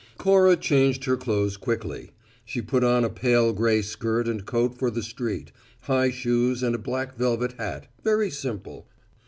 [0.17, 2.09] Cora changed her clothes quickly.
[2.43, 6.73] She put on a pale gray skirt and coat for the street, high shoes and
[6.73, 8.87] a black velvet hat, very simple.